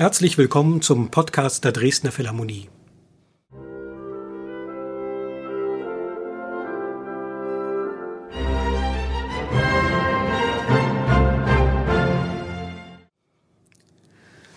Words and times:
Herzlich 0.00 0.38
willkommen 0.38 0.80
zum 0.80 1.10
Podcast 1.10 1.62
der 1.62 1.72
Dresdner 1.72 2.10
Philharmonie. 2.10 2.70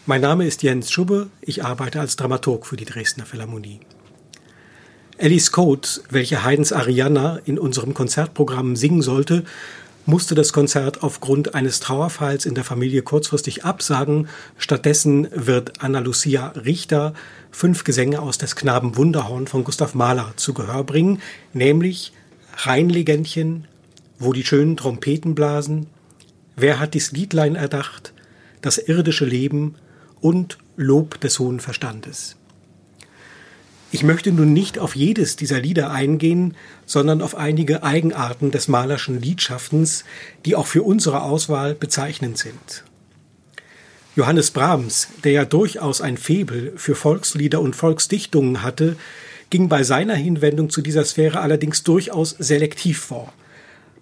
Mein 0.06 0.22
Name 0.22 0.46
ist 0.46 0.64
Jens 0.64 0.90
Schubbe, 0.90 1.30
ich 1.42 1.66
arbeite 1.66 2.00
als 2.00 2.16
Dramaturg 2.16 2.66
für 2.66 2.78
die 2.78 2.86
Dresdner 2.86 3.26
Philharmonie. 3.26 3.82
Alice 5.20 5.52
Coates, 5.52 6.06
welche 6.10 6.46
Haydns 6.46 6.72
Arianna 6.72 7.40
in 7.44 7.60
unserem 7.60 7.94
Konzertprogramm 7.94 8.78
singen 8.78 9.02
sollte, 9.02 9.44
musste 10.06 10.36
das 10.36 10.54
Konzert 10.54 11.04
aufgrund 11.04 11.56
eines 11.56 11.80
Trauerfalls 11.80 12.46
in 12.46 12.56
der 12.56 12.64
Familie 12.64 13.02
kurzfristig 13.02 13.64
absagen. 13.64 14.28
Stattdessen 14.58 15.28
wird 15.32 15.82
Anna 15.82 16.00
Lucia 16.00 16.48
Richter 16.50 17.14
fünf 17.52 17.84
Gesänge 17.84 18.22
aus 18.22 18.38
des 18.38 18.56
Knaben 18.56 18.98
Wunderhorn 18.98 19.48
von 19.48 19.64
Gustav 19.64 19.94
Mahler 19.94 20.34
zu 20.36 20.54
Gehör 20.54 20.84
bringen, 20.84 21.22
nämlich 21.54 22.14
Rheinlegendchen, 22.56 23.68
wo 24.20 24.34
die 24.34 24.46
schönen 24.46 24.78
Trompeten 24.78 25.36
blasen, 25.36 25.88
Wer 26.56 26.80
hat 26.80 26.94
dies 26.94 27.12
Liedlein 27.12 27.56
erdacht, 27.56 28.14
das 28.62 28.78
irdische 28.78 29.26
Leben 29.26 29.76
und 30.22 30.58
Lob 30.76 31.20
des 31.20 31.40
hohen 31.40 31.60
Verstandes. 31.60 32.36
Ich 33.94 34.02
möchte 34.02 34.32
nun 34.32 34.54
nicht 34.54 34.80
auf 34.80 34.96
jedes 34.96 35.36
dieser 35.36 35.60
Lieder 35.60 35.92
eingehen, 35.92 36.56
sondern 36.88 37.22
auf 37.22 37.36
einige 37.36 37.84
Eigenarten 37.84 38.50
des 38.50 38.68
malerschen 38.68 39.22
Liedschaffens, 39.22 40.04
die 40.48 40.56
auch 40.56 40.66
für 40.66 40.82
unsere 40.82 41.22
Auswahl 41.22 41.76
bezeichnend 41.76 42.40
sind. 42.40 42.86
Johannes 44.16 44.50
Brahms, 44.50 45.10
der 45.24 45.34
ja 45.34 45.46
durchaus 45.46 46.02
ein 46.02 46.18
Febel 46.18 46.74
für 46.76 46.96
Volkslieder 46.96 47.62
und 47.62 47.76
Volksdichtungen 47.76 48.64
hatte, 48.64 48.96
ging 49.52 49.70
bei 49.70 49.84
seiner 49.84 50.16
Hinwendung 50.16 50.72
zu 50.72 50.82
dieser 50.82 51.06
Sphäre 51.06 51.42
allerdings 51.42 51.84
durchaus 51.84 52.32
selektiv 52.32 53.00
vor. 53.00 53.32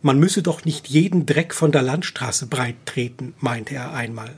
Man 0.01 0.19
müsse 0.19 0.41
doch 0.41 0.63
nicht 0.63 0.87
jeden 0.87 1.25
Dreck 1.25 1.53
von 1.53 1.73
der 1.73 1.81
Landstraße 1.81 2.47
breit 2.47 2.77
treten, 2.85 3.33
meinte 3.39 3.75
er 3.75 3.91
einmal. 3.91 4.35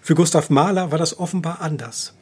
Für 0.00 0.14
Gustav 0.14 0.50
Mahler 0.50 0.92
war 0.92 0.98
das 0.98 1.18
offenbar 1.18 1.60
anders. 1.60 2.14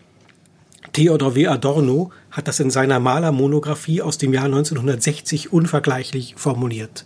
Theodor 0.92 1.34
W. 1.34 1.46
Adorno 1.46 2.10
hat 2.30 2.48
das 2.48 2.58
in 2.58 2.70
seiner 2.70 3.00
Malermonographie 3.00 4.02
aus 4.02 4.18
dem 4.18 4.32
Jahr 4.32 4.46
1960 4.46 5.52
unvergleichlich 5.52 6.34
formuliert. 6.36 7.04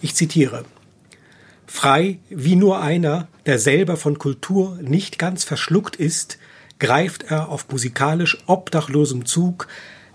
Ich 0.00 0.14
zitiere 0.14 0.64
Frei 1.66 2.18
wie 2.30 2.56
nur 2.56 2.80
einer, 2.80 3.28
der 3.44 3.58
selber 3.58 3.96
von 3.96 4.18
Kultur 4.18 4.78
nicht 4.80 5.18
ganz 5.18 5.44
verschluckt 5.44 5.96
ist, 5.96 6.38
greift 6.78 7.24
er 7.24 7.50
auf 7.50 7.68
musikalisch 7.70 8.38
obdachlosem 8.46 9.26
Zug 9.26 9.68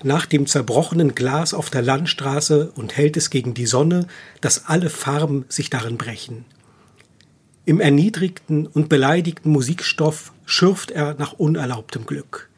nach 0.03 0.25
dem 0.25 0.47
zerbrochenen 0.47 1.16
Glas 1.16 1.53
auf 1.53 1.69
der 1.69 1.83
Landstraße 1.83 2.71
und 2.75 2.97
hält 2.97 3.17
es 3.17 3.29
gegen 3.29 3.53
die 3.53 3.67
Sonne, 3.67 4.07
dass 4.41 4.66
alle 4.66 4.89
Farben 4.89 5.45
sich 5.47 5.69
darin 5.69 5.97
brechen. 5.97 6.44
Im 7.66 7.79
erniedrigten 7.79 8.67
und 8.67 8.89
beleidigten 8.89 9.51
Musikstoff 9.51 10.33
schürft 10.45 10.91
er 10.91 11.16
nach 11.17 11.33
unerlaubtem 11.33 12.05
Glück. 12.05 12.49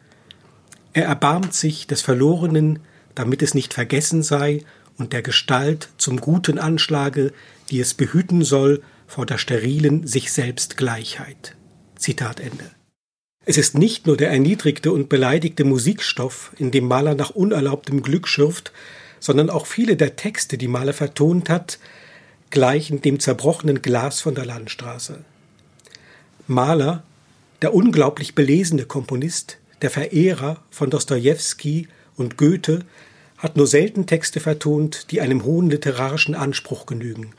Er 0.95 1.03
erbarmt 1.03 1.53
sich 1.53 1.87
des 1.87 2.01
Verlorenen, 2.01 2.79
damit 3.15 3.41
es 3.41 3.53
nicht 3.53 3.73
vergessen 3.73 4.23
sei 4.23 4.63
und 4.97 5.11
der 5.11 5.21
Gestalt 5.21 5.89
zum 5.97 6.21
Guten 6.21 6.57
anschlage, 6.57 7.33
die 7.69 7.81
es 7.81 7.93
behüten 7.93 8.45
soll 8.45 8.81
vor 9.05 9.25
der 9.25 9.37
sterilen 9.37 10.07
sich 10.07 10.31
selbst 10.31 10.77
Gleichheit. 10.77 11.57
Zitat 11.97 12.39
Ende. 12.39 12.71
Es 13.45 13.57
ist 13.57 13.77
nicht 13.77 14.07
nur 14.07 14.15
der 14.15 14.31
erniedrigte 14.31 14.93
und 14.93 15.09
beleidigte 15.09 15.65
Musikstoff, 15.65 16.53
in 16.57 16.71
dem 16.71 16.87
Maler 16.87 17.13
nach 17.13 17.31
unerlaubtem 17.31 18.01
Glück 18.01 18.25
schürft, 18.25 18.71
sondern 19.19 19.49
auch 19.49 19.65
viele 19.65 19.97
der 19.97 20.15
Texte, 20.15 20.57
die 20.57 20.69
Maler 20.69 20.93
vertont 20.93 21.49
hat, 21.49 21.77
gleichen 22.51 23.01
dem 23.01 23.19
zerbrochenen 23.19 23.81
Glas 23.81 24.21
von 24.21 24.33
der 24.33 24.45
Landstraße. 24.45 25.25
Maler, 26.47 27.03
der 27.61 27.73
unglaublich 27.73 28.33
belesene 28.33 28.85
Komponist, 28.85 29.57
der 29.81 29.89
Verehrer 29.89 30.57
von 30.69 30.89
Dostojewski 30.89 31.87
und 32.15 32.37
Goethe, 32.37 32.79
hat 33.37 33.57
nur 33.57 33.67
selten 33.67 34.05
Texte 34.05 34.39
vertont, 34.39 35.11
die 35.11 35.21
einem 35.21 35.43
hohen 35.43 35.69
literarischen 35.69 36.35
Anspruch 36.35 36.85
genügen. 36.85 37.33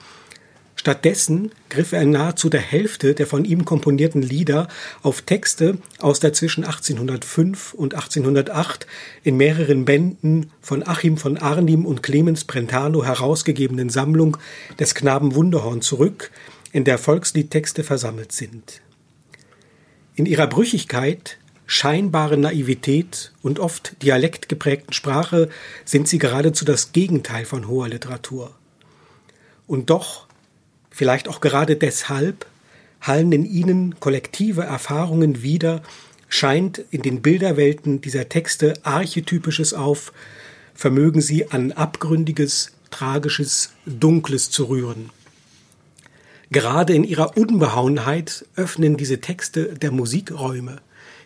Stattdessen 0.77 1.51
griff 1.69 1.93
er 1.93 2.05
nahezu 2.05 2.49
der 2.49 2.61
Hälfte 2.61 3.15
der 3.15 3.27
von 3.27 3.45
ihm 3.45 3.65
komponierten 3.65 4.23
Lieder 4.23 4.69
auf 5.03 5.23
Texte 5.23 5.79
aus 5.99 6.21
der 6.21 6.33
zwischen 6.33 6.65
1805 6.65 7.75
und 7.75 7.95
1808 7.95 8.87
in 9.25 9.37
mehreren 9.37 9.85
Bänden 9.85 10.53
von 10.61 10.87
Achim 10.87 11.17
von 11.17 11.39
Arnim 11.39 11.87
und 11.87 12.03
Clemens 12.05 12.45
Brentano 12.45 13.05
herausgegebenen 13.05 13.89
Sammlung 13.89 14.37
des 14.79 14.95
Knaben 14.95 15.35
Wunderhorn 15.35 15.81
zurück, 15.81 16.31
in 16.71 16.85
der 16.85 16.99
Volksliedtexte 16.99 17.83
versammelt 17.83 18.33
sind. 18.33 18.83
In 20.15 20.27
ihrer 20.27 20.47
Brüchigkeit 20.47 21.39
scheinbare 21.67 22.37
Naivität 22.37 23.33
und 23.43 23.59
oft 23.59 24.01
dialektgeprägten 24.03 24.93
Sprache 24.93 25.49
sind 25.85 26.09
sie 26.09 26.19
geradezu 26.19 26.65
das 26.65 26.93
Gegenteil 26.93 27.45
von 27.45 27.69
hoher 27.69 27.89
Literatur. 27.89 28.55
Und 29.67 29.91
doch, 29.91 30.27
vielleicht 30.91 31.29
auch 31.29 31.41
gerade 31.41 31.77
deshalb, 31.77 32.47
hallen 33.01 33.33
in 33.33 33.45
ihnen 33.45 33.99
kollektive 34.01 34.63
Erfahrungen 34.63 35.43
wider, 35.43 35.83
scheint 36.29 36.79
in 36.91 37.03
den 37.03 37.23
Bilderwelten 37.23 38.01
dieser 38.01 38.29
Texte 38.29 38.75
Archetypisches 38.83 39.75
auf, 39.75 40.13
vermögen 40.75 41.21
sie 41.21 41.51
an 41.51 41.73
Abgründiges, 41.73 42.73
Tragisches, 42.91 43.73
Dunkles 43.85 44.51
zu 44.51 44.65
rühren. 44.65 45.11
Gerade 46.51 46.95
in 46.95 47.03
ihrer 47.03 47.37
Unbehauenheit 47.37 48.47
öffnen 48.55 48.97
diese 48.97 49.21
Texte 49.21 49.75
der 49.75 49.91
Musikräume. 49.91 50.81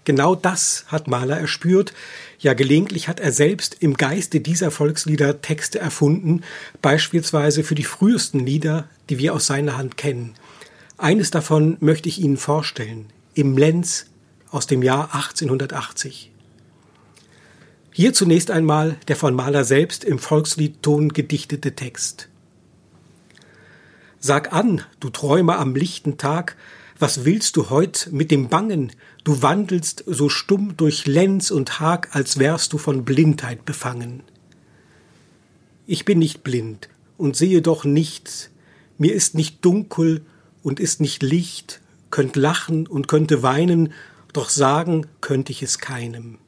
Genau 0.05 0.35
das 0.35 0.85
hat 0.89 1.09
Mahler 1.09 1.39
erspürt. 1.39 1.93
Ja, 2.39 2.55
gelegentlich 2.55 3.09
hat 3.09 3.21
er 3.21 3.33
selbst 3.33 3.77
im 3.81 3.95
Geiste 3.95 4.41
dieser 4.41 4.71
Volkslieder 4.71 5.43
Texte 5.43 5.79
erfunden, 5.79 6.43
beispielsweise 6.81 7.65
für 7.65 7.75
die 7.75 7.85
frühesten 7.85 8.41
Lieder, 8.41 8.89
die 9.11 9.19
wir 9.19 9.35
aus 9.35 9.47
seiner 9.47 9.77
Hand 9.77 9.97
kennen. 9.97 10.35
Eines 10.97 11.31
davon 11.31 11.77
möchte 11.81 12.09
ich 12.09 12.21
Ihnen 12.21 12.37
vorstellen. 12.37 13.07
Im 13.35 13.57
Lenz 13.57 14.07
aus 14.51 14.67
dem 14.67 14.83
Jahr 14.83 15.15
1880. 15.15 16.31
Hier 17.93 18.13
zunächst 18.13 18.51
einmal 18.51 18.97
der 19.09 19.17
von 19.17 19.35
Mahler 19.35 19.65
selbst 19.65 20.05
im 20.05 20.19
Volksliedton 20.19 21.13
gedichtete 21.13 21.75
Text. 21.75 22.29
Sag 24.21 24.53
an, 24.53 24.83
du 25.01 25.11
Träumer 25.11 25.59
am 25.59 25.75
lichten 25.75 26.19
Tag, 26.19 26.57
was 27.01 27.25
willst 27.25 27.57
du 27.57 27.71
heut 27.71 28.09
mit 28.13 28.31
dem 28.31 28.49
Bangen? 28.49 28.93
Du 29.25 29.43
wandelst 29.43 30.05
so 30.07 30.29
stumm 30.29 30.77
durch 30.77 31.07
Lenz 31.07 31.51
und 31.51 31.81
Hag, 31.81 32.15
als 32.15 32.39
wärst 32.39 32.73
du 32.73 32.79
von 32.79 33.05
Blindheit 33.05 33.65
befangen. 33.65 34.23
Ich 35.87 36.05
bin 36.05 36.19
nicht 36.19 36.45
blind 36.45 36.89
und 37.17 37.37
sehe 37.37 37.63
doch 37.63 37.85
nichts. 37.85 38.51
Mir 38.99 39.15
ist 39.15 39.35
nicht 39.35 39.65
dunkel 39.65 40.25
und 40.63 40.79
ist 40.79 41.01
nicht 41.01 41.23
Licht, 41.23 41.81
könnt 42.11 42.37
lachen 42.37 42.87
und 42.87 43.09
könnte 43.09 43.43
weinen, 43.43 43.93
doch 44.35 44.51
sagen 44.51 45.07
könnte 45.21 45.53
ich 45.53 45.63
es 45.63 45.79
keinem. 45.79 46.39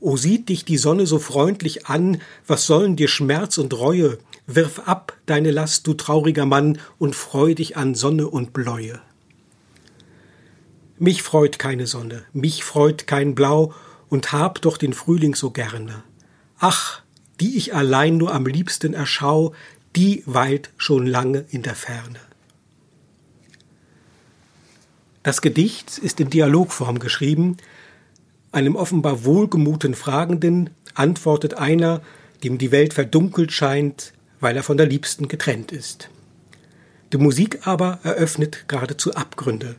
O 0.00 0.16
sieht 0.16 0.48
dich 0.48 0.64
die 0.64 0.76
Sonne 0.76 1.06
so 1.06 1.18
freundlich 1.18 1.86
an, 1.86 2.20
was 2.46 2.66
sollen 2.66 2.96
dir 2.96 3.08
Schmerz 3.08 3.58
und 3.58 3.72
Reue, 3.74 4.18
Wirf 4.46 4.80
ab 4.80 5.16
deine 5.26 5.50
Last, 5.50 5.86
du 5.86 5.94
trauriger 5.94 6.46
Mann, 6.46 6.78
und 6.98 7.16
freu 7.16 7.54
dich 7.54 7.76
an 7.76 7.94
Sonne 7.94 8.28
und 8.28 8.52
Bläue. 8.52 9.00
Mich 10.98 11.22
freut 11.22 11.58
keine 11.58 11.86
Sonne, 11.86 12.24
mich 12.32 12.62
freut 12.62 13.06
kein 13.06 13.34
Blau, 13.34 13.74
und 14.08 14.32
hab 14.32 14.62
doch 14.62 14.76
den 14.76 14.92
Frühling 14.92 15.34
so 15.34 15.50
gerne. 15.50 16.04
Ach, 16.58 17.02
die 17.40 17.56
ich 17.56 17.74
allein 17.74 18.16
nur 18.16 18.32
am 18.32 18.46
liebsten 18.46 18.94
erschau, 18.94 19.52
die 19.96 20.22
weilt 20.26 20.70
schon 20.76 21.06
lange 21.06 21.44
in 21.50 21.62
der 21.62 21.74
Ferne. 21.74 22.20
Das 25.22 25.42
Gedicht 25.42 25.98
ist 25.98 26.20
in 26.20 26.30
Dialogform 26.30 27.00
geschrieben. 27.00 27.56
Einem 28.52 28.76
offenbar 28.76 29.24
wohlgemuten 29.24 29.94
Fragenden 29.94 30.70
antwortet 30.94 31.54
einer, 31.54 32.00
dem 32.42 32.58
die 32.58 32.72
Welt 32.72 32.94
verdunkelt 32.94 33.52
scheint, 33.52 34.12
weil 34.40 34.56
er 34.56 34.62
von 34.62 34.76
der 34.76 34.86
Liebsten 34.86 35.28
getrennt 35.28 35.72
ist. 35.72 36.08
Die 37.12 37.18
Musik 37.18 37.66
aber 37.66 38.00
eröffnet 38.02 38.64
geradezu 38.68 39.14
Abgründe. 39.14 39.76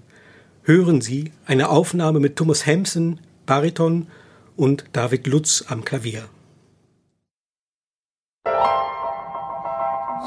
Hören 0.64 1.02
Sie 1.02 1.32
eine 1.46 1.70
Aufnahme 1.70 2.20
mit 2.20 2.36
Thomas 2.36 2.66
Hampson, 2.66 3.20
Bariton 3.46 4.08
und 4.56 4.86
David 4.94 5.28
Lutz 5.28 5.64
am 5.68 5.86
Klavier. 5.86 6.26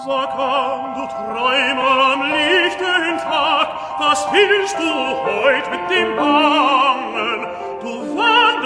Sag 0.07 0.31
an, 0.35 0.95
du 0.95 1.07
Träumer 1.09 2.15
am 2.15 2.23
lichten 2.23 3.19
Tag, 3.19 3.69
Was 3.99 4.27
willst 4.33 4.79
du 4.79 4.83
heut 4.83 5.71
mit 5.71 5.91
dem 5.91 6.17
Bangen? 6.17 7.47
Du 7.83 8.17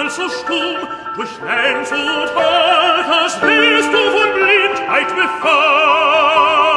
dunkel 0.05 0.11
so 0.11 0.29
stumm, 0.29 0.89
durch 1.17 1.31
Lenz 1.41 1.91
und 1.91 2.35
Wald, 2.35 3.07
als 3.23 3.41
bist 3.41 3.93
du 3.93 3.99
von 4.11 4.33
Blindheit 4.35 5.09
befallen. 5.09 6.74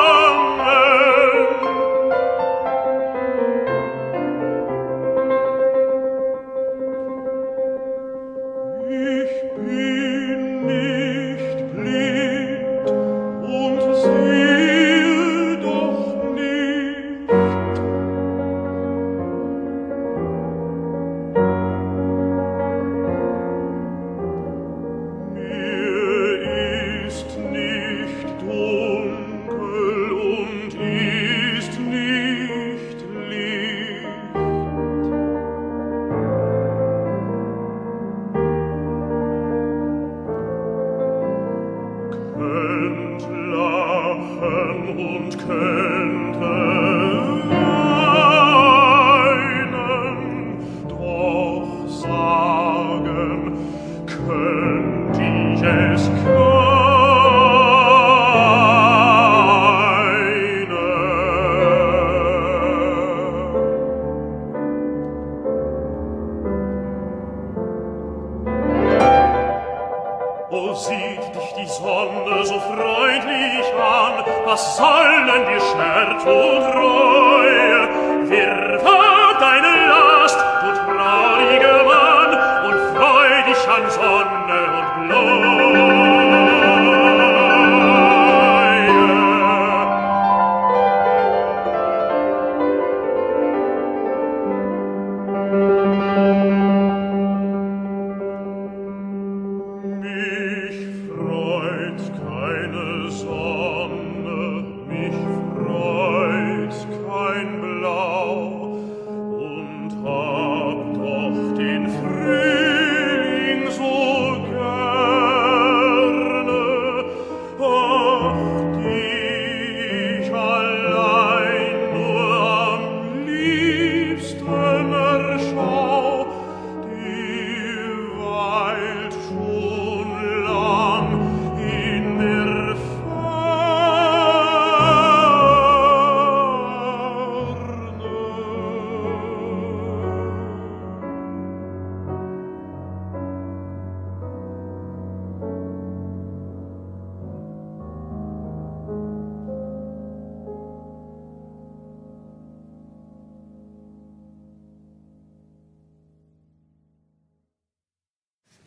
sonne 71.87 72.45
so 72.45 72.59
freundlich 72.59 73.67
an 73.79 74.13
was 74.45 74.63
soll 74.77 75.13
denn 75.27 75.43
die 75.49 75.61
schmerz 75.67 76.21
und 76.23 76.65
reue 76.81 77.81
wirf 78.29 78.85
deine 79.45 79.73
last 79.91 80.39
du 80.63 80.69
traurige 80.85 81.75
mann 81.89 82.31
und 82.67 82.77
freu 82.93 83.29
dich 83.47 83.63
an 83.75 83.85
sonne. 83.99 84.46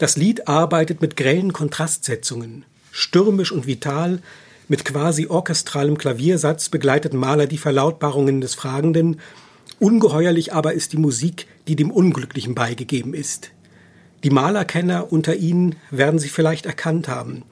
Das 0.01 0.17
Lied 0.17 0.49
arbeitet 0.49 1.03
mit 1.03 1.15
grellen 1.15 1.53
Kontrastsetzungen. 1.53 2.65
Stürmisch 2.91 3.53
und 3.53 3.67
vital, 3.67 4.23
mit 4.67 4.87
quasi 4.87 5.27
orchestralem 5.27 5.99
Klaviersatz 5.99 6.71
begleitet 6.71 7.13
Mahler 7.13 7.47
die 7.47 7.59
Verlautbarungen 7.59 8.41
des 8.41 8.55
Fragenden. 8.55 9.21
Ungeheuerlich 9.79 10.55
aber 10.55 10.73
ist 10.73 10.95
die 10.95 10.97
Musik, 10.97 11.49
die 11.69 11.77
dem 11.77 11.91
Unglücklichen 11.91 12.55
beigegeben 12.55 13.13
ist. 13.13 13.51
Die 14.25 14.31
Malerkenner 14.31 15.13
unter 15.13 15.37
Ihnen 15.37 15.77
werden 15.91 16.19
sie 16.19 16.31
vielleicht 16.31 16.65
erkannt 16.65 17.07
haben. 17.07 17.43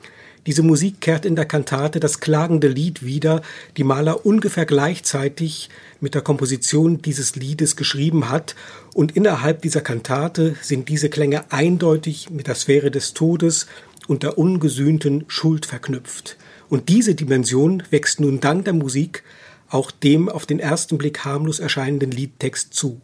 Diese 0.49 0.63
Musik 0.63 1.03
kehrt 1.03 1.27
in 1.27 1.37
der 1.37 1.45
Kantate 1.45 2.01
das 2.01 2.21
klagende 2.21 2.69
Lied 2.69 3.05
wieder, 3.05 3.43
die 3.77 3.85
Maler 3.85 4.25
ungefähr 4.25 4.65
gleichzeitig 4.65 5.69
mit 6.01 6.15
der 6.15 6.23
Komposition 6.23 7.03
dieses 7.03 7.37
Liedes 7.37 7.77
geschrieben 7.77 8.31
hat, 8.31 8.57
und 8.95 9.15
innerhalb 9.15 9.61
dieser 9.61 9.83
Kantate 9.83 10.57
sind 10.63 10.89
diese 10.89 11.11
Klänge 11.11 11.53
eindeutig 11.53 12.31
mit 12.31 12.47
der 12.47 12.55
Sphäre 12.55 12.91
des 12.91 13.13
Todes 13.13 13.67
und 14.07 14.23
der 14.23 14.39
ungesühnten 14.39 15.27
Schuld 15.29 15.67
verknüpft. 15.67 16.39
Und 16.71 16.89
diese 16.89 17.15
Dimension 17.15 17.83
wächst 17.91 18.19
nun 18.19 18.41
dank 18.41 18.65
der 18.65 18.73
Musik 18.73 19.25
auch 19.69 19.91
dem 19.91 20.31
auf 20.31 20.47
den 20.47 20.61
ersten 20.61 20.97
Blick 20.97 21.27
harmlos 21.27 21.61
erscheinenden 21.61 22.11
Liedtext 22.11 22.73
zu. 22.73 23.03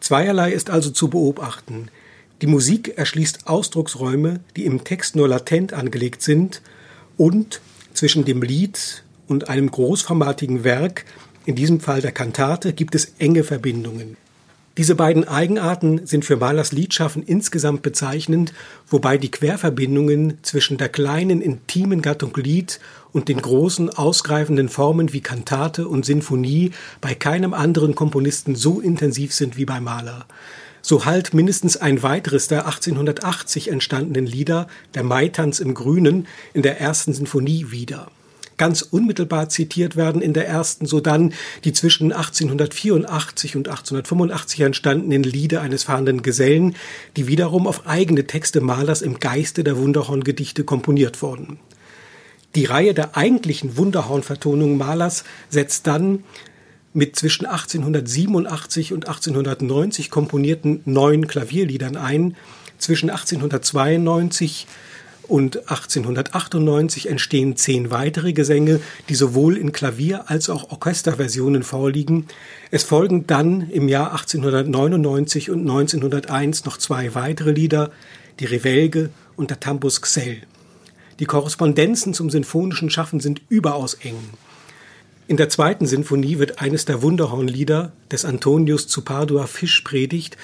Zweierlei 0.00 0.52
ist 0.52 0.68
also 0.68 0.90
zu 0.90 1.08
beobachten. 1.08 1.88
Die 2.42 2.48
Musik 2.48 2.98
erschließt 2.98 3.46
Ausdrucksräume, 3.46 4.40
die 4.56 4.64
im 4.64 4.82
Text 4.82 5.14
nur 5.14 5.28
latent 5.28 5.72
angelegt 5.72 6.22
sind, 6.22 6.60
und 7.16 7.60
zwischen 7.94 8.24
dem 8.24 8.42
Lied 8.42 9.04
und 9.28 9.48
einem 9.48 9.70
großformatigen 9.70 10.64
Werk, 10.64 11.04
in 11.46 11.54
diesem 11.54 11.78
Fall 11.78 12.00
der 12.00 12.10
Kantate, 12.10 12.72
gibt 12.72 12.96
es 12.96 13.14
enge 13.20 13.44
Verbindungen. 13.44 14.16
Diese 14.76 14.96
beiden 14.96 15.28
Eigenarten 15.28 16.04
sind 16.04 16.24
für 16.24 16.36
Mahlers 16.36 16.72
Liedschaffen 16.72 17.22
insgesamt 17.22 17.82
bezeichnend, 17.82 18.52
wobei 18.88 19.18
die 19.18 19.30
Querverbindungen 19.30 20.38
zwischen 20.42 20.78
der 20.78 20.88
kleinen 20.88 21.42
intimen 21.42 22.02
Gattung 22.02 22.34
Lied 22.34 22.80
und 23.12 23.28
den 23.28 23.40
großen 23.40 23.88
ausgreifenden 23.90 24.68
Formen 24.68 25.12
wie 25.12 25.20
Kantate 25.20 25.86
und 25.86 26.04
Sinfonie 26.04 26.72
bei 27.00 27.14
keinem 27.14 27.54
anderen 27.54 27.94
Komponisten 27.94 28.56
so 28.56 28.80
intensiv 28.80 29.32
sind 29.32 29.56
wie 29.56 29.66
bei 29.66 29.80
Mahler. 29.80 30.26
So 30.82 31.04
halt 31.04 31.32
mindestens 31.32 31.76
ein 31.76 32.02
weiteres 32.02 32.48
der 32.48 32.66
1880 32.66 33.68
entstandenen 33.68 34.26
Lieder, 34.26 34.66
der 34.94 35.04
Maitanz 35.04 35.60
im 35.60 35.74
Grünen, 35.74 36.26
in 36.52 36.62
der 36.62 36.80
ersten 36.80 37.14
Sinfonie 37.14 37.70
wieder. 37.70 38.10
Ganz 38.58 38.82
unmittelbar 38.82 39.48
zitiert 39.48 39.96
werden 39.96 40.20
in 40.20 40.34
der 40.34 40.46
ersten 40.46 40.86
sodann 40.86 41.32
die 41.64 41.72
zwischen 41.72 42.12
1884 42.12 43.56
und 43.56 43.68
1885 43.68 44.60
entstandenen 44.60 45.22
Lieder 45.22 45.62
eines 45.62 45.84
fahrenden 45.84 46.22
Gesellen, 46.22 46.76
die 47.16 47.26
wiederum 47.26 47.66
auf 47.66 47.86
eigene 47.86 48.26
Texte 48.26 48.60
Malers 48.60 49.02
im 49.02 49.18
Geiste 49.18 49.64
der 49.64 49.78
Wunderhorn-Gedichte 49.78 50.64
komponiert 50.64 51.22
wurden. 51.22 51.58
Die 52.54 52.66
Reihe 52.66 52.92
der 52.92 53.16
eigentlichen 53.16 53.76
Wunderhorn-Vertonungen 53.78 54.76
Malers 54.76 55.24
setzt 55.48 55.86
dann 55.86 56.22
mit 56.94 57.16
zwischen 57.16 57.46
1887 57.46 58.92
und 58.92 59.08
1890 59.08 60.10
komponierten 60.10 60.82
neun 60.84 61.26
Klavierliedern 61.26 61.96
ein. 61.96 62.36
Zwischen 62.78 63.10
1892 63.10 64.66
und 65.28 65.56
1898 65.70 67.08
entstehen 67.08 67.56
zehn 67.56 67.90
weitere 67.90 68.32
Gesänge, 68.32 68.80
die 69.08 69.14
sowohl 69.14 69.56
in 69.56 69.72
Klavier- 69.72 70.28
als 70.28 70.50
auch 70.50 70.70
Orchesterversionen 70.70 71.62
vorliegen. 71.62 72.26
Es 72.70 72.82
folgen 72.82 73.26
dann 73.26 73.70
im 73.70 73.88
Jahr 73.88 74.12
1899 74.12 75.50
und 75.50 75.60
1901 75.60 76.64
noch 76.64 76.76
zwei 76.76 77.14
weitere 77.14 77.52
Lieder, 77.52 77.90
die 78.40 78.46
Revelge 78.46 79.10
und 79.36 79.50
der 79.50 79.60
Tambus 79.60 80.02
Xell. 80.02 80.38
Die 81.18 81.26
Korrespondenzen 81.26 82.14
zum 82.14 82.30
sinfonischen 82.30 82.90
Schaffen 82.90 83.20
sind 83.20 83.40
überaus 83.48 83.94
eng. 83.94 84.18
In 85.28 85.36
der 85.36 85.48
zweiten 85.48 85.86
Sinfonie 85.86 86.38
wird 86.38 86.60
eines 86.60 86.84
der 86.84 87.02
Wunderhornlieder 87.02 87.92
des 88.10 88.24
Antonius 88.24 88.88
zu 88.88 89.02
Padua 89.02 89.46
Fischpredigt 89.46 90.36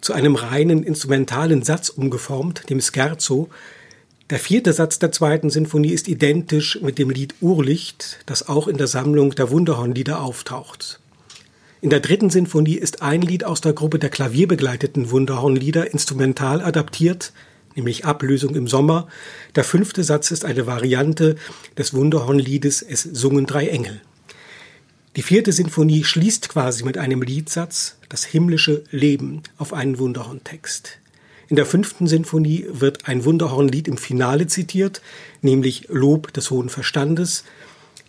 zu 0.00 0.12
einem 0.12 0.34
reinen 0.34 0.82
instrumentalen 0.82 1.62
Satz 1.62 1.88
umgeformt, 1.88 2.68
dem 2.68 2.80
Scherzo. 2.80 3.48
Der 4.28 4.38
vierte 4.38 4.72
Satz 4.72 4.98
der 4.98 5.12
zweiten 5.12 5.50
Sinfonie 5.50 5.92
ist 5.92 6.08
identisch 6.08 6.80
mit 6.82 6.98
dem 6.98 7.10
Lied 7.10 7.34
Urlicht, 7.40 8.18
das 8.26 8.48
auch 8.48 8.68
in 8.68 8.76
der 8.76 8.86
Sammlung 8.86 9.30
der 9.34 9.50
Wunderhornlieder 9.50 10.20
auftaucht. 10.20 11.00
In 11.80 11.90
der 11.90 12.00
dritten 12.00 12.30
Sinfonie 12.30 12.76
ist 12.76 13.02
ein 13.02 13.22
Lied 13.22 13.44
aus 13.44 13.60
der 13.60 13.72
Gruppe 13.72 13.98
der 13.98 14.10
klavierbegleiteten 14.10 15.10
Wunderhornlieder 15.10 15.92
instrumental 15.92 16.60
adaptiert, 16.60 17.32
nämlich 17.76 18.04
Ablösung 18.04 18.56
im 18.56 18.66
Sommer. 18.66 19.06
Der 19.54 19.64
fünfte 19.64 20.02
Satz 20.02 20.30
ist 20.30 20.44
eine 20.44 20.66
Variante 20.66 21.36
des 21.78 21.94
Wunderhornliedes 21.94 22.82
Es 22.82 23.02
sungen 23.02 23.46
drei 23.46 23.68
Engel. 23.68 24.00
Die 25.16 25.22
vierte 25.22 25.52
Sinfonie 25.52 26.04
schließt 26.04 26.48
quasi 26.48 26.84
mit 26.84 26.98
einem 26.98 27.22
Liedsatz 27.22 27.96
das 28.08 28.24
himmlische 28.24 28.84
Leben 28.90 29.42
auf 29.56 29.72
einen 29.72 29.98
Wunderhorntext. 29.98 30.98
In 31.48 31.56
der 31.56 31.64
fünften 31.64 32.06
Sinfonie 32.06 32.66
wird 32.68 33.06
ein 33.08 33.24
Wunderhornlied 33.24 33.88
im 33.88 33.98
Finale 33.98 34.46
zitiert, 34.48 35.00
nämlich 35.42 35.86
Lob 35.88 36.32
des 36.32 36.50
hohen 36.50 36.68
Verstandes. 36.68 37.44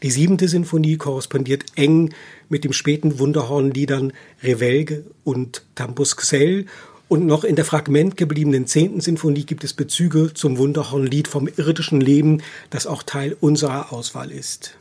Die 0.04 0.12
siebente 0.12 0.48
Sinfonie 0.48 0.98
korrespondiert 0.98 1.66
eng 1.76 2.14
mit 2.50 2.64
dem 2.64 2.74
späten 2.74 3.20
Wunderhornliedern 3.20 4.12
Revelge 4.44 5.06
und 5.24 5.64
Tambus 5.76 6.18
Xel 6.18 6.66
und 7.08 7.26
noch 7.26 7.44
in 7.44 7.56
der 7.56 7.66
Fragment 7.66 8.18
gebliebenen 8.18 8.68
zehnten 8.68 9.00
Sinfonie 9.00 9.46
gibt 9.46 9.64
es 9.64 9.74
Bezüge 9.74 10.34
zum 10.34 10.58
Wunderhornlied 10.58 11.28
vom 11.28 11.48
irdischen 11.48 12.02
Leben, 12.02 12.42
das 12.70 12.86
auch 12.86 13.04
Teil 13.04 13.38
unserer 13.40 13.94
Auswahl 13.94 14.32
ist. 14.32 14.76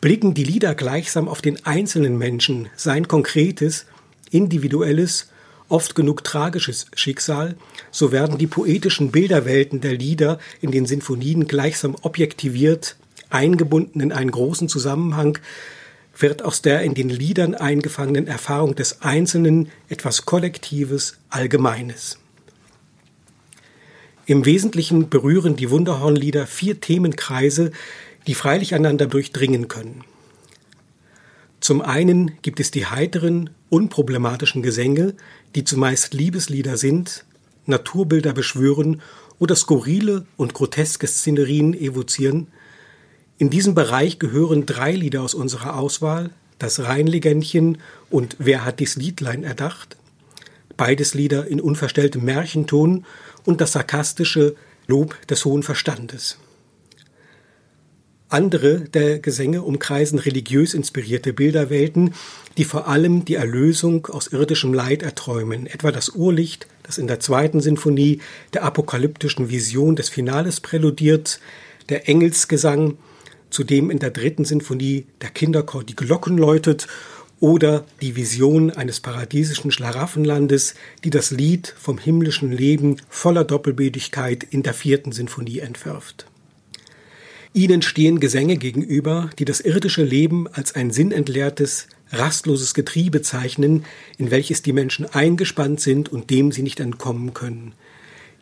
Blicken 0.00 0.34
die 0.34 0.44
Lieder 0.44 0.76
gleichsam 0.76 1.28
auf 1.28 1.42
den 1.42 1.64
einzelnen 1.66 2.16
Menschen, 2.16 2.68
sein 2.76 3.08
konkretes, 3.08 3.86
individuelles, 4.30 5.28
oft 5.68 5.96
genug 5.96 6.22
tragisches 6.22 6.86
Schicksal, 6.94 7.56
so 7.90 8.12
werden 8.12 8.38
die 8.38 8.46
poetischen 8.46 9.10
Bilderwelten 9.10 9.80
der 9.80 9.94
Lieder 9.94 10.38
in 10.60 10.70
den 10.70 10.86
Sinfonien 10.86 11.48
gleichsam 11.48 11.96
objektiviert, 12.02 12.96
eingebunden 13.30 14.00
in 14.00 14.12
einen 14.12 14.30
großen 14.30 14.68
Zusammenhang, 14.68 15.38
wird 16.18 16.42
aus 16.44 16.62
der 16.62 16.82
in 16.82 16.94
den 16.94 17.08
Liedern 17.08 17.54
eingefangenen 17.54 18.26
Erfahrung 18.26 18.74
des 18.74 19.02
Einzelnen 19.02 19.70
etwas 19.88 20.24
Kollektives, 20.24 21.18
Allgemeines. 21.30 22.18
Im 24.26 24.44
Wesentlichen 24.44 25.08
berühren 25.08 25.56
die 25.56 25.70
Wunderhornlieder 25.70 26.46
vier 26.46 26.80
Themenkreise, 26.80 27.72
die 28.26 28.34
freilich 28.34 28.74
einander 28.74 29.06
durchdringen 29.06 29.68
können. 29.68 30.04
Zum 31.60 31.80
einen 31.80 32.32
gibt 32.42 32.60
es 32.60 32.70
die 32.70 32.86
heiteren, 32.86 33.50
unproblematischen 33.70 34.62
Gesänge, 34.62 35.14
die 35.54 35.64
zumeist 35.64 36.14
Liebeslieder 36.14 36.76
sind, 36.76 37.24
Naturbilder 37.66 38.32
beschwören 38.32 39.02
oder 39.38 39.56
skurrile 39.56 40.26
und 40.36 40.54
groteske 40.54 41.06
Szenerien 41.06 41.74
evozieren, 41.74 42.48
in 43.38 43.50
diesem 43.50 43.74
Bereich 43.74 44.18
gehören 44.18 44.66
drei 44.66 44.92
Lieder 44.92 45.22
aus 45.22 45.32
unserer 45.32 45.78
Auswahl, 45.78 46.30
das 46.58 46.80
Rheinlegändchen 46.80 47.78
und 48.10 48.36
Wer 48.40 48.64
hat 48.64 48.80
dies 48.80 48.96
Liedlein 48.96 49.44
erdacht? 49.44 49.96
Beides 50.76 51.14
Lieder 51.14 51.46
in 51.46 51.60
unverstelltem 51.60 52.24
Märchenton 52.24 53.06
und 53.44 53.60
das 53.60 53.72
sarkastische 53.72 54.56
Lob 54.88 55.16
des 55.28 55.44
hohen 55.44 55.62
Verstandes. 55.62 56.38
Andere 58.28 58.80
der 58.80 59.20
Gesänge 59.20 59.62
umkreisen 59.62 60.18
religiös 60.18 60.74
inspirierte 60.74 61.32
Bilderwelten, 61.32 62.14
die 62.58 62.64
vor 62.64 62.88
allem 62.88 63.24
die 63.24 63.36
Erlösung 63.36 64.06
aus 64.08 64.26
irdischem 64.26 64.74
Leid 64.74 65.02
erträumen, 65.02 65.66
etwa 65.66 65.92
das 65.92 66.10
Urlicht, 66.10 66.66
das 66.82 66.98
in 66.98 67.06
der 67.06 67.20
zweiten 67.20 67.60
Sinfonie 67.60 68.20
der 68.52 68.64
apokalyptischen 68.64 69.48
Vision 69.48 69.96
des 69.96 70.08
Finales 70.10 70.60
präludiert, 70.60 71.40
der 71.88 72.08
Engelsgesang, 72.08 72.98
zudem 73.50 73.90
in 73.90 73.98
der 73.98 74.10
dritten 74.10 74.44
Sinfonie 74.44 75.06
der 75.20 75.30
Kinderchor 75.30 75.84
die 75.84 75.96
Glocken 75.96 76.38
läutet 76.38 76.86
oder 77.40 77.84
die 78.02 78.16
Vision 78.16 78.70
eines 78.70 79.00
paradiesischen 79.00 79.70
Schlaraffenlandes, 79.70 80.74
die 81.04 81.10
das 81.10 81.30
Lied 81.30 81.74
vom 81.78 81.98
himmlischen 81.98 82.50
Leben 82.50 82.96
voller 83.08 83.44
Doppelbödigkeit 83.44 84.44
in 84.44 84.62
der 84.62 84.74
vierten 84.74 85.12
Sinfonie 85.12 85.60
entwirft. 85.60 86.26
Ihnen 87.54 87.82
stehen 87.82 88.20
Gesänge 88.20 88.56
gegenüber, 88.56 89.30
die 89.38 89.44
das 89.44 89.60
irdische 89.60 90.04
Leben 90.04 90.46
als 90.48 90.74
ein 90.74 90.90
sinnentleertes, 90.90 91.88
rastloses 92.10 92.74
Getriebe 92.74 93.22
zeichnen, 93.22 93.84
in 94.16 94.30
welches 94.30 94.62
die 94.62 94.72
Menschen 94.72 95.06
eingespannt 95.06 95.80
sind 95.80 96.10
und 96.10 96.30
dem 96.30 96.52
sie 96.52 96.62
nicht 96.62 96.80
entkommen 96.80 97.34
können. 97.34 97.72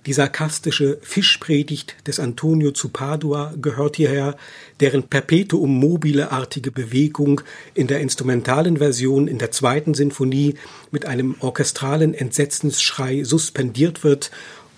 Die 0.06 0.12
sarkastische 0.12 0.98
Fischpredigt 1.02 1.96
des 2.06 2.20
Antonio 2.20 2.70
zu 2.70 2.90
Padua 2.90 3.52
gehört 3.60 3.96
hierher, 3.96 4.36
deren 4.78 5.02
Perpetuum 5.02 5.80
mobile-artige 5.80 6.70
Bewegung 6.70 7.40
in 7.74 7.88
der 7.88 7.98
instrumentalen 7.98 8.76
Version 8.76 9.26
in 9.26 9.38
der 9.38 9.50
zweiten 9.50 9.94
Sinfonie 9.94 10.54
mit 10.92 11.06
einem 11.06 11.34
orchestralen 11.40 12.14
Entsetzensschrei 12.14 13.24
suspendiert 13.24 14.04
wird 14.04 14.30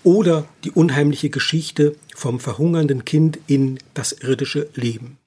oder 0.03 0.47
die 0.63 0.71
unheimliche 0.71 1.29
Geschichte 1.29 1.95
vom 2.15 2.39
verhungernden 2.39 3.05
Kind 3.05 3.37
in 3.45 3.77
das 3.93 4.13
irdische 4.13 4.67
Leben. 4.73 5.19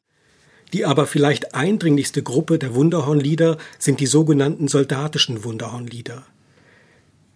Die 0.73 0.85
aber 0.85 1.07
vielleicht 1.07 1.55
eindringlichste 1.55 2.25
Gruppe 2.25 2.59
der 2.59 2.75
Wunderhornlieder 2.75 3.57
sind 3.79 4.01
die 4.01 4.07
sogenannten 4.07 4.67
soldatischen 4.67 5.45
Wunderhornlieder. 5.45 6.25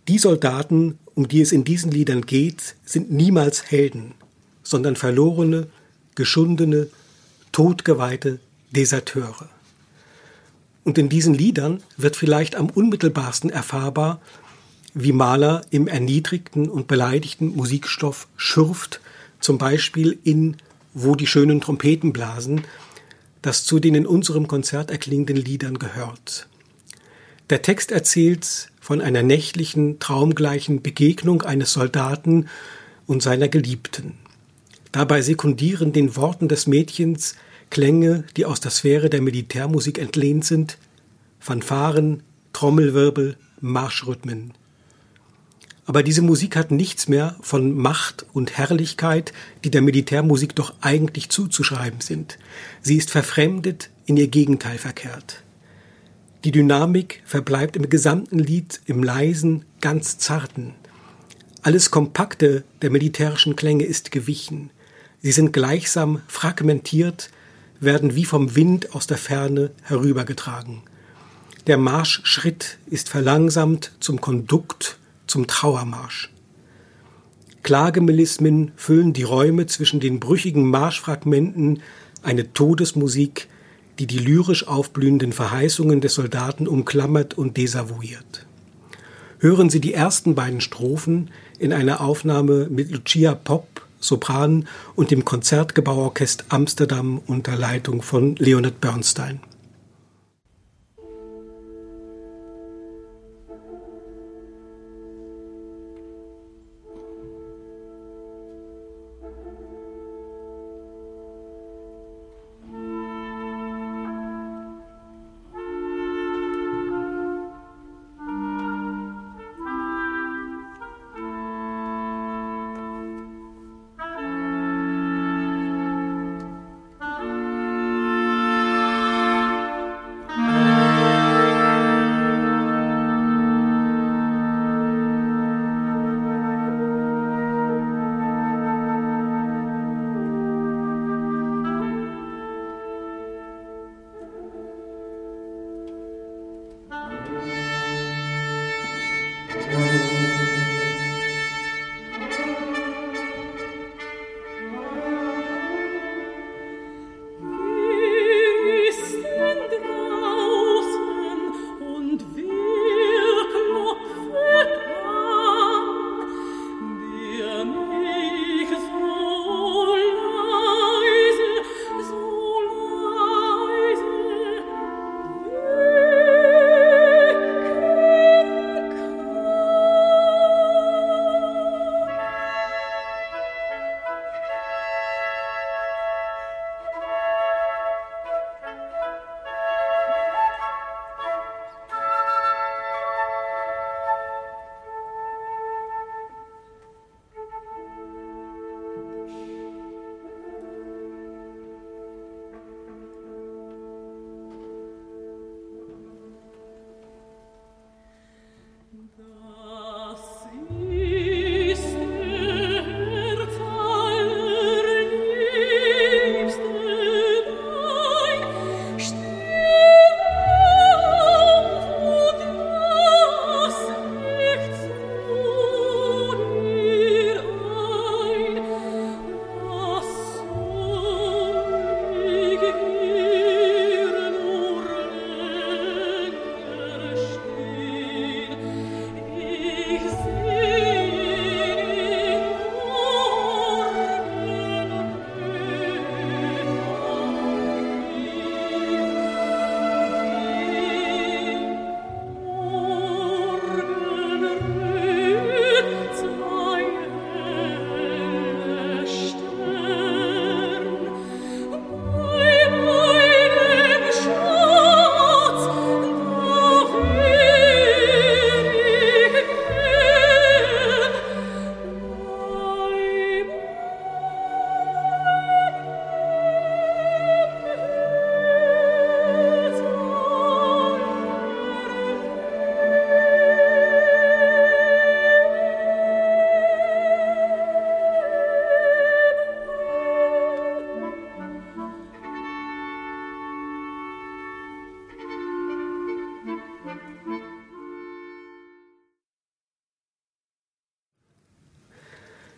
Die 0.08 0.18
Soldaten, 0.18 0.98
um 1.14 1.26
die 1.26 1.40
es 1.40 1.50
in 1.50 1.64
diesen 1.64 1.90
Liedern 1.90 2.22
geht, 2.22 2.76
sind 2.84 3.10
niemals 3.10 3.70
Helden, 3.70 4.14
sondern 4.62 4.94
verlorene, 4.94 5.66
geschundene, 6.14 6.88
totgeweihte 7.50 8.38
Deserteure. 8.70 9.48
Und 10.84 10.98
in 10.98 11.08
diesen 11.08 11.34
Liedern 11.34 11.82
wird 11.96 12.14
vielleicht 12.14 12.54
am 12.54 12.70
unmittelbarsten 12.70 13.50
erfahrbar, 13.50 14.20
wie 14.94 15.12
Mahler 15.12 15.62
im 15.70 15.88
erniedrigten 15.88 16.68
und 16.68 16.86
beleidigten 16.86 17.48
Musikstoff 17.56 18.28
schürft, 18.36 19.00
zum 19.40 19.58
Beispiel 19.58 20.18
in 20.22 20.56
Wo 20.94 21.16
die 21.16 21.26
schönen 21.26 21.60
Trompeten 21.60 22.12
blasen, 22.12 22.62
das 23.42 23.64
zu 23.64 23.80
den 23.80 23.94
in 23.94 24.06
unserem 24.06 24.46
Konzert 24.46 24.90
erklingenden 24.90 25.36
Liedern 25.36 25.78
gehört. 25.78 26.48
Der 27.50 27.62
Text 27.62 27.92
erzählt 27.92 28.70
von 28.87 29.00
einer 29.00 29.25
nächtlichen, 29.25 29.99
traumgleichen 29.99 30.81
Begegnung 30.81 31.43
eines 31.43 31.73
Soldaten 31.73 32.47
und 33.09 33.21
seiner 33.21 33.49
Geliebten. 33.49 34.12
Dabei 34.93 35.23
sekundieren 35.23 35.93
den 35.93 36.14
Worten 36.14 36.47
des 36.47 36.69
Mädchens 36.69 37.35
Klänge, 37.69 38.23
die 38.37 38.45
aus 38.45 38.61
der 38.61 38.71
Sphäre 38.71 39.11
der 39.11 39.23
Militärmusik 39.23 39.99
entlehnt 39.99 40.45
sind, 40.45 40.78
Fanfaren, 41.40 42.23
Trommelwirbel, 42.52 43.37
Marschrhythmen. 43.61 44.55
Aber 45.85 46.05
diese 46.05 46.23
Musik 46.23 46.55
hat 46.55 46.71
nichts 46.71 47.09
mehr 47.09 47.35
von 47.40 47.76
Macht 47.76 48.25
und 48.35 48.57
Herrlichkeit, 48.57 49.33
die 49.64 49.73
der 49.73 49.83
Militärmusik 49.83 50.55
doch 50.55 50.75
eigentlich 50.81 51.28
zuzuschreiben 51.28 52.02
sind. 52.02 52.38
Sie 52.83 52.97
ist 52.97 53.11
verfremdet, 53.11 53.90
in 54.05 54.16
ihr 54.16 54.28
Gegenteil 54.28 54.78
verkehrt. 54.78 55.43
Die 56.47 56.53
Dynamik 56.53 57.23
verbleibt 57.25 57.75
im 57.75 57.91
gesamten 57.91 58.38
Lied 58.38 58.81
im 58.87 59.03
leisen, 59.03 59.65
ganz 59.81 60.19
zarten. 60.19 60.75
Alles 61.62 61.91
Kompakte 61.91 62.62
der 62.83 62.91
militärischen 62.91 63.57
Klänge 63.57 63.83
ist 63.83 64.12
gewichen. 64.12 64.71
Sie 65.21 65.33
sind 65.33 65.53
gleichsam 65.53 66.23
fragmentiert, 66.29 67.33
werden 67.81 68.15
wie 68.15 68.25
vom 68.25 68.55
Wind 68.55 68.95
aus 68.95 69.09
der 69.09 69.17
Ferne 69.17 69.73
herübergetragen. 69.83 70.83
Der 71.67 71.79
Marschschritt 71.79 72.79
ist 72.87 73.09
verlangsamt 73.09 73.91
zum 73.99 74.21
Kondukt, 74.21 74.99
zum 75.26 75.49
Trauermarsch. 75.49 76.31
Klagemelismen 77.65 78.71
füllen 78.76 79.12
die 79.12 79.25
Räume 79.25 79.67
zwischen 79.67 79.99
den 79.99 80.21
brüchigen 80.21 80.71
Marschfragmenten, 80.71 81.83
eine 82.23 82.53
Todesmusik, 82.53 83.49
die 83.99 84.07
die 84.07 84.19
lyrisch 84.19 84.67
aufblühenden 84.67 85.33
Verheißungen 85.33 86.00
des 86.00 86.15
Soldaten 86.15 86.69
umklammert 86.69 87.35
und 87.35 87.57
desavouiert. 87.57 88.47
Hören 89.38 89.71
Sie 89.71 89.81
die 89.81 89.95
ersten 89.95 90.35
beiden 90.35 90.61
Strophen 90.61 91.31
in 91.59 91.73
einer 91.73 92.00
Aufnahme 92.00 92.69
mit 92.71 92.91
Lucia 92.91 93.35
Pop, 93.35 93.83
Sopran 94.00 94.67
und 94.95 95.11
dem 95.11 95.25
Konzertgebauorchester 95.25 96.45
Amsterdam 96.49 97.21
unter 97.26 97.57
Leitung 97.57 98.03
von 98.03 98.37
Leonard 98.37 98.81
Bernstein. 98.81 99.41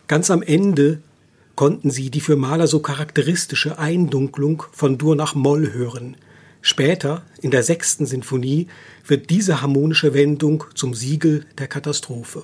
Ganz 0.09 0.31
am 0.31 0.41
Ende 0.41 1.03
konnten 1.53 1.91
sie 1.91 2.09
die 2.09 2.19
für 2.19 2.35
Mahler 2.35 2.65
so 2.65 2.79
charakteristische 2.79 3.77
Eindunklung 3.77 4.63
von 4.71 4.97
Dur 4.97 5.15
nach 5.15 5.35
Moll 5.35 5.71
hören. 5.71 6.17
Später, 6.63 7.21
in 7.43 7.51
der 7.51 7.61
sechsten 7.61 8.07
Sinfonie, 8.07 8.65
wird 9.05 9.29
diese 9.29 9.61
harmonische 9.61 10.15
Wendung 10.15 10.63
zum 10.73 10.95
Siegel 10.95 11.45
der 11.59 11.67
Katastrophe. 11.67 12.43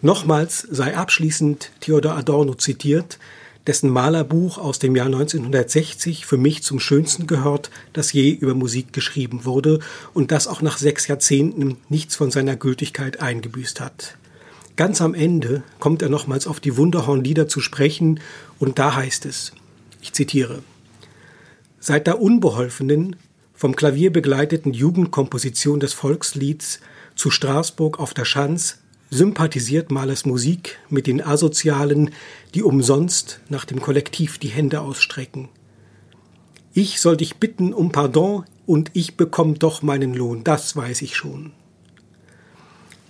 Nochmals 0.00 0.66
sei 0.70 0.96
abschließend 0.96 1.70
Theodor 1.80 2.14
Adorno 2.14 2.54
zitiert, 2.54 3.18
dessen 3.66 3.90
Malerbuch 3.90 4.56
aus 4.56 4.78
dem 4.78 4.96
Jahr 4.96 5.04
1960 5.04 6.24
für 6.24 6.38
mich 6.38 6.62
zum 6.62 6.80
schönsten 6.80 7.26
gehört, 7.26 7.70
das 7.92 8.14
je 8.14 8.30
über 8.30 8.54
Musik 8.54 8.94
geschrieben 8.94 9.44
wurde 9.44 9.80
und 10.14 10.32
das 10.32 10.48
auch 10.48 10.62
nach 10.62 10.78
sechs 10.78 11.08
Jahrzehnten 11.08 11.76
nichts 11.90 12.16
von 12.16 12.30
seiner 12.30 12.56
Gültigkeit 12.56 13.20
eingebüßt 13.20 13.82
hat. 13.82 14.16
Ganz 14.80 15.02
am 15.02 15.12
Ende 15.12 15.62
kommt 15.78 16.00
er 16.00 16.08
nochmals 16.08 16.46
auf 16.46 16.58
die 16.58 16.78
Wunderhornlieder 16.78 17.46
zu 17.48 17.60
sprechen 17.60 18.18
und 18.58 18.78
da 18.78 18.94
heißt 18.94 19.26
es, 19.26 19.52
ich 20.00 20.14
zitiere, 20.14 20.62
Seit 21.78 22.06
der 22.06 22.22
unbeholfenen, 22.22 23.16
vom 23.52 23.76
Klavier 23.76 24.10
begleiteten 24.10 24.72
Jugendkomposition 24.72 25.80
des 25.80 25.92
Volkslieds 25.92 26.80
zu 27.14 27.30
Straßburg 27.30 28.00
auf 28.00 28.14
der 28.14 28.24
Schanz 28.24 28.78
sympathisiert 29.10 29.90
Mahlers 29.90 30.24
Musik 30.24 30.78
mit 30.88 31.06
den 31.06 31.22
Asozialen, 31.22 32.12
die 32.54 32.62
umsonst 32.62 33.40
nach 33.50 33.66
dem 33.66 33.82
Kollektiv 33.82 34.38
die 34.38 34.48
Hände 34.48 34.80
ausstrecken. 34.80 35.50
Ich 36.72 37.02
soll 37.02 37.18
dich 37.18 37.36
bitten 37.36 37.74
um 37.74 37.92
Pardon 37.92 38.46
und 38.64 38.92
ich 38.94 39.18
bekomm 39.18 39.58
doch 39.58 39.82
meinen 39.82 40.14
Lohn, 40.14 40.42
das 40.42 40.74
weiß 40.74 41.02
ich 41.02 41.16
schon. 41.16 41.52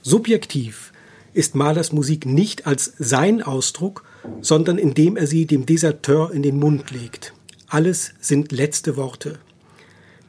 Subjektiv 0.02 0.90
ist 1.32 1.54
Mahlers 1.54 1.92
Musik 1.92 2.26
nicht 2.26 2.66
als 2.66 2.92
sein 2.98 3.42
Ausdruck, 3.42 4.04
sondern 4.40 4.78
indem 4.78 5.16
er 5.16 5.26
sie 5.26 5.46
dem 5.46 5.66
Deserteur 5.66 6.32
in 6.32 6.42
den 6.42 6.58
Mund 6.58 6.90
legt. 6.90 7.32
Alles 7.68 8.14
sind 8.20 8.52
letzte 8.52 8.96
Worte. 8.96 9.38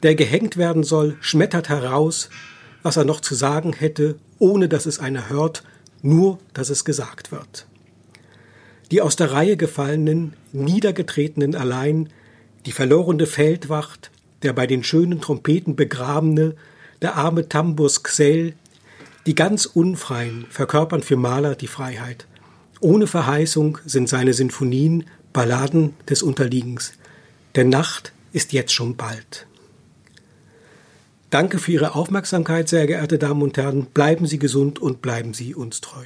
Der 0.02 0.14
gehängt 0.14 0.56
werden 0.56 0.84
soll, 0.84 1.16
schmettert 1.20 1.68
heraus, 1.68 2.30
was 2.82 2.96
er 2.96 3.04
noch 3.04 3.20
zu 3.20 3.34
sagen 3.34 3.72
hätte, 3.72 4.16
ohne 4.38 4.68
dass 4.68 4.86
es 4.86 4.98
einer 4.98 5.28
hört, 5.28 5.62
nur 6.02 6.38
dass 6.54 6.70
es 6.70 6.84
gesagt 6.84 7.32
wird. 7.32 7.66
Die 8.90 9.00
aus 9.00 9.16
der 9.16 9.32
Reihe 9.32 9.56
gefallenen, 9.56 10.34
niedergetretenen 10.52 11.54
allein, 11.54 12.10
die 12.66 12.72
verlorene 12.72 13.26
Feldwacht, 13.26 14.10
der 14.42 14.52
bei 14.52 14.66
den 14.66 14.84
schönen 14.84 15.20
Trompeten 15.20 15.76
begrabene, 15.76 16.54
der 17.00 17.16
arme 17.16 17.48
Tamburs 17.48 18.02
Xell, 18.02 18.54
die 19.26 19.34
ganz 19.34 19.66
Unfreien 19.66 20.46
verkörpern 20.50 21.02
für 21.02 21.16
Maler 21.16 21.54
die 21.54 21.68
Freiheit. 21.68 22.26
Ohne 22.80 23.06
Verheißung 23.06 23.78
sind 23.86 24.08
seine 24.08 24.34
Sinfonien 24.34 25.04
Balladen 25.32 25.94
des 26.08 26.22
Unterliegens. 26.22 26.92
Der 27.54 27.64
Nacht 27.64 28.12
ist 28.32 28.52
jetzt 28.52 28.72
schon 28.72 28.96
bald. 28.96 29.46
Danke 31.30 31.58
für 31.58 31.72
Ihre 31.72 31.94
Aufmerksamkeit, 31.94 32.68
sehr 32.68 32.86
geehrte 32.86 33.18
Damen 33.18 33.42
und 33.42 33.56
Herren. 33.56 33.86
Bleiben 33.86 34.26
Sie 34.26 34.38
gesund 34.38 34.78
und 34.80 35.00
bleiben 35.00 35.32
Sie 35.32 35.54
uns 35.54 35.80
treu. 35.80 36.04